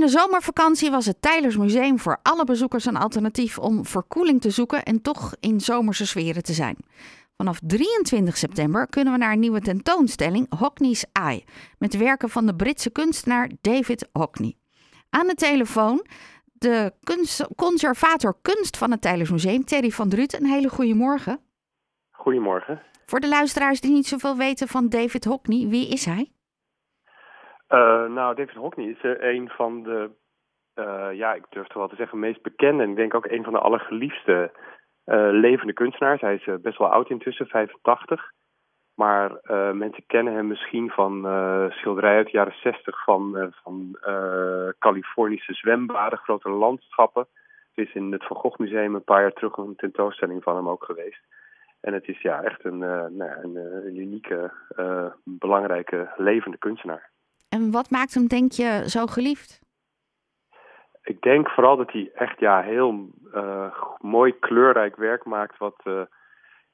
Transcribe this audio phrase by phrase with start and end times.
[0.00, 4.50] In de zomervakantie was het Tylers Museum voor alle bezoekers een alternatief om verkoeling te
[4.50, 6.76] zoeken en toch in zomerse sferen te zijn.
[7.36, 11.44] Vanaf 23 september kunnen we naar een nieuwe tentoonstelling Hockney's Eye
[11.78, 14.56] met werken van de Britse kunstenaar David Hockney.
[15.10, 16.06] Aan de telefoon
[16.52, 20.40] de kunst, conservator kunst van het Tylers Museum, Terry van Drut.
[20.40, 21.40] Een hele goede morgen.
[22.10, 22.82] Goedemorgen.
[23.06, 26.32] Voor de luisteraars die niet zoveel weten van David Hockney, wie is hij?
[27.70, 30.10] Uh, nou, David Hockney is een van de,
[30.74, 33.44] uh, ja, ik durf toch wel te zeggen, meest bekende en ik denk ook een
[33.44, 34.50] van de allergeliefste
[35.30, 36.20] levende kunstenaars.
[36.20, 38.32] Hij is best wel oud intussen, 85.
[38.94, 39.30] Maar
[39.74, 41.12] mensen kennen hem misschien van
[41.70, 43.98] schilderijen uit de jaren 60 van, van
[44.78, 47.26] Californische zwembaden, grote landschappen.
[47.74, 50.68] Er is in het Van Gogh Museum een paar jaar terug een tentoonstelling van hem
[50.68, 51.22] ook geweest.
[51.80, 54.52] En het is ja echt een, nou, een, een unieke,
[55.24, 57.10] belangrijke, levende kunstenaar.
[57.50, 59.60] En wat maakt hem, denk je, zo geliefd?
[61.02, 66.02] Ik denk vooral dat hij echt ja, heel uh, mooi kleurrijk werk maakt, wat uh,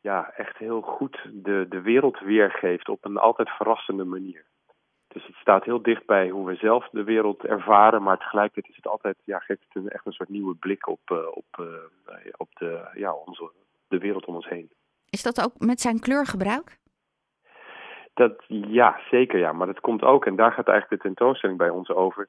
[0.00, 4.44] ja, echt heel goed de, de wereld weergeeft op een altijd verrassende manier.
[5.08, 8.76] Dus het staat heel dicht bij hoe we zelf de wereld ervaren, maar tegelijkertijd is
[8.76, 11.80] het altijd, ja, geeft het een, echt een soort nieuwe blik op, uh, op,
[12.36, 13.50] op de, ja, onze,
[13.88, 14.70] de wereld om ons heen.
[15.10, 16.79] Is dat ook met zijn kleurgebruik?
[18.20, 19.52] Dat, ja, zeker ja.
[19.52, 22.28] Maar dat komt ook, en daar gaat eigenlijk de tentoonstelling bij ons over.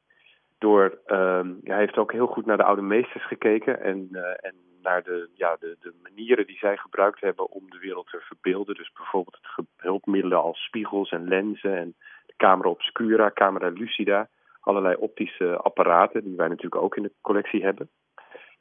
[0.58, 4.56] Door, uh, hij heeft ook heel goed naar de oude meesters gekeken en, uh, en
[4.82, 8.76] naar de, ja, de, de manieren die zij gebruikt hebben om de wereld te verbeelden.
[8.76, 9.40] Dus bijvoorbeeld
[9.78, 11.96] hulpmiddelen als spiegels en lenzen en
[12.26, 14.28] de camera obscura, camera lucida.
[14.60, 17.90] Allerlei optische apparaten die wij natuurlijk ook in de collectie hebben.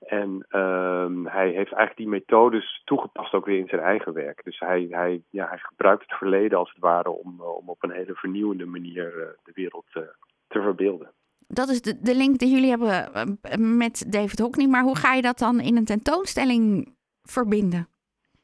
[0.00, 4.44] En um, hij heeft eigenlijk die methodes toegepast ook weer in zijn eigen werk.
[4.44, 7.90] Dus hij, hij, ja, hij gebruikt het verleden als het ware om, om op een
[7.90, 10.02] hele vernieuwende manier uh, de wereld uh,
[10.48, 11.10] te verbeelden.
[11.46, 13.38] Dat is de, de link die jullie hebben
[13.78, 14.66] met David Hockney.
[14.66, 17.88] Maar hoe ga je dat dan in een tentoonstelling verbinden?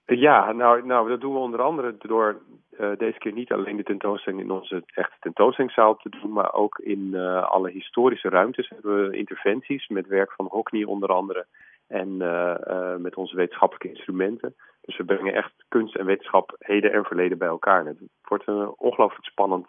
[0.05, 2.43] Ja, nou, nou dat doen we onder andere door
[2.81, 6.79] uh, deze keer niet alleen de tentoonstelling in onze echte tentoonstellingszaal te doen, maar ook
[6.79, 11.47] in uh, alle historische ruimtes hebben we interventies met werk van Hockney onder andere
[11.87, 14.55] en uh, met onze wetenschappelijke instrumenten.
[14.81, 17.87] Dus we brengen echt kunst en wetenschap heden en verleden bij elkaar.
[17.87, 19.67] Het wordt een ongelooflijk spannend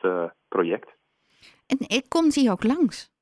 [0.47, 0.89] project.
[1.67, 3.16] En komt hij ook langs?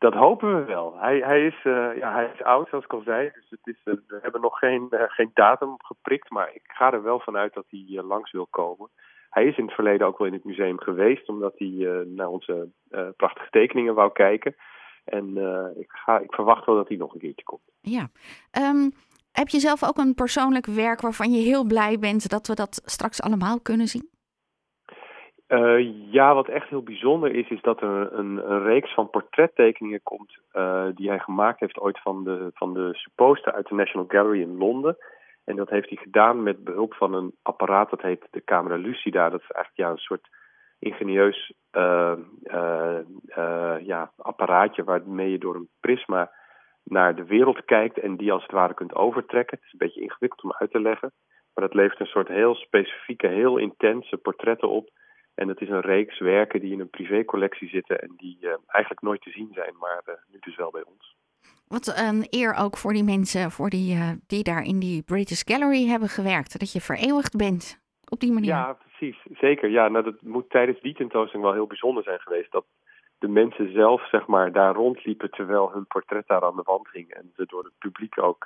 [0.00, 0.98] Dat hopen we wel.
[0.98, 3.30] Hij, hij, is, uh, ja, hij is oud, zoals ik al zei.
[3.34, 6.30] Dus het is, uh, we hebben nog geen, uh, geen datum geprikt.
[6.30, 8.88] Maar ik ga er wel vanuit dat hij langs wil komen.
[9.30, 11.28] Hij is in het verleden ook wel in het museum geweest.
[11.28, 12.68] Omdat hij naar onze
[13.16, 14.54] prachtige tekeningen wou kijken.
[15.04, 15.36] En
[15.78, 17.62] ik, ga, ik verwacht wel dat hij nog een keertje komt.
[17.80, 18.08] Ja.
[18.58, 18.92] Um,
[19.32, 22.82] heb je zelf ook een persoonlijk werk waarvan je heel blij bent dat we dat
[22.84, 24.08] straks allemaal kunnen zien?
[25.50, 30.02] Uh, ja, wat echt heel bijzonder is, is dat er een, een reeks van portrettekeningen
[30.02, 34.08] komt uh, die hij gemaakt heeft ooit van de, van de supposter uit de National
[34.08, 34.96] Gallery in Londen.
[35.44, 39.30] En dat heeft hij gedaan met behulp van een apparaat dat heet de camera lucida.
[39.30, 40.28] Dat is eigenlijk ja, een soort
[40.78, 42.14] ingenieus uh,
[43.80, 46.30] ja, apparaatje waarmee je door een prisma
[46.84, 49.56] naar de wereld kijkt en die als het ware kunt overtrekken.
[49.56, 51.12] Het is een beetje ingewikkeld om uit te leggen,
[51.54, 54.88] maar dat levert een soort heel specifieke, heel intense portretten op
[55.40, 59.02] en het is een reeks werken die in een privécollectie zitten en die uh, eigenlijk
[59.02, 61.14] nooit te zien zijn, maar uh, nu dus wel bij ons.
[61.68, 65.42] Wat een eer ook voor die mensen voor die, uh, die daar in die British
[65.44, 66.58] Gallery hebben gewerkt.
[66.58, 68.50] Dat je vereeuwigd bent op die manier.
[68.50, 69.18] Ja, precies.
[69.38, 69.68] Zeker.
[69.68, 72.52] Ja, nou, dat moet tijdens die tentoonstelling wel heel bijzonder zijn geweest.
[72.52, 72.64] Dat
[73.18, 77.10] de mensen zelf zeg maar, daar rondliepen terwijl hun portret daar aan de wand hing.
[77.10, 78.44] En ze door het publiek ook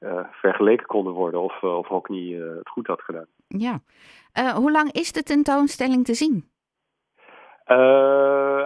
[0.00, 3.26] uh, vergeleken konden worden of, uh, of Hockney uh, het goed had gedaan.
[3.46, 3.80] Ja.
[4.54, 6.52] hoe lang is de tentoonstelling te zien?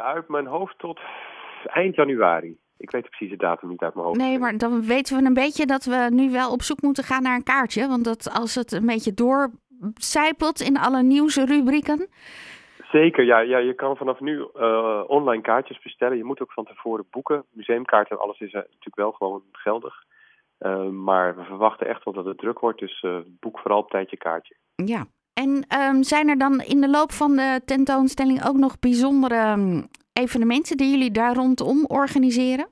[0.02, 1.00] uit mijn hoofd tot
[1.64, 2.58] eind januari.
[2.76, 4.18] Ik weet precies de datum niet uit mijn hoofd.
[4.18, 7.22] Nee, maar dan weten we een beetje dat we nu wel op zoek moeten gaan
[7.22, 7.88] naar een kaartje.
[7.88, 12.08] Want dat als het een beetje doorcijpelt in alle nieuwsrubrieken.
[12.90, 13.58] Zeker, ja, ja.
[13.58, 14.40] Je kan vanaf nu
[15.06, 16.16] online kaartjes bestellen.
[16.16, 17.44] Je moet ook van tevoren boeken.
[17.50, 20.04] Museumkaarten en alles is natuurlijk wel gewoon geldig.
[20.58, 23.90] Uh, maar we verwachten echt wel dat het druk wordt, dus uh, boek vooral op
[23.90, 24.56] tijd je kaartje.
[24.74, 29.52] Ja, en um, zijn er dan in de loop van de tentoonstelling ook nog bijzondere
[29.52, 32.68] um, evenementen die jullie daar rondom organiseren?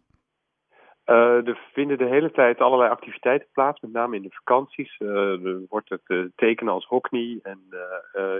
[1.06, 4.99] Uh, er vinden de hele tijd allerlei activiteiten plaats, met name in de vakanties.
[4.99, 7.39] er wordt het tekenen als Hockney.
[7.43, 7.61] En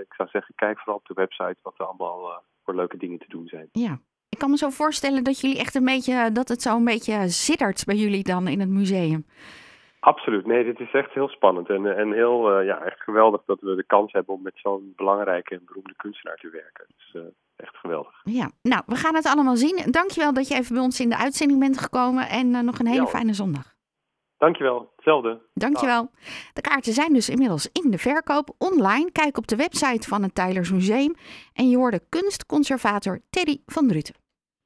[0.01, 3.29] ik zou zeggen, kijk vooral op de website wat er allemaal voor leuke dingen te
[3.29, 3.69] doen zijn.
[3.71, 3.99] Ja,
[4.37, 7.27] ik kan me zo voorstellen dat jullie echt een beetje, dat het zo een beetje
[7.27, 9.25] zittert bij jullie dan in het museum.
[9.99, 10.45] Absoluut.
[10.45, 11.69] Nee, dit is echt heel spannend.
[11.69, 15.53] En, en heel ja, echt geweldig dat we de kans hebben om met zo'n belangrijke
[15.55, 16.85] en beroemde kunstenaar te werken.
[16.87, 17.23] Dus
[17.55, 18.21] echt geweldig.
[18.23, 19.91] Ja, nou, we gaan het allemaal zien.
[19.91, 22.29] Dankjewel dat je even bij ons in de uitzending bent gekomen.
[22.29, 23.75] En nog een hele fijne zondag.
[24.37, 25.41] Dankjewel, hetzelfde.
[25.53, 26.09] Dankjewel.
[26.53, 29.11] De kaarten zijn dus inmiddels in de verkoop online.
[29.11, 31.15] Kijk op de website van het Tylers Museum
[31.53, 34.26] en je hoort de kunstconservator Teddy van Druten.